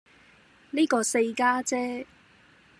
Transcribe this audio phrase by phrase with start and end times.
[0.71, 2.07] 呢個四家姐